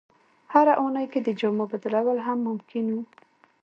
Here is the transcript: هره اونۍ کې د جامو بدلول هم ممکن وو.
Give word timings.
هره 0.53 0.73
اونۍ 0.81 1.05
کې 1.11 1.19
د 1.23 1.29
جامو 1.39 1.65
بدلول 1.71 2.17
هم 2.27 2.37
ممکن 2.47 2.85
وو. 2.93 3.01